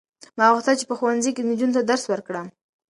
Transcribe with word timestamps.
ما 0.37 0.45
غوښتل 0.53 0.75
چې 0.79 0.85
په 0.89 0.95
ښوونځي 0.99 1.31
کې 1.33 1.41
نجونو 1.49 1.73
ته 1.77 1.81
درس 1.89 2.03
ورکړم. 2.07 2.47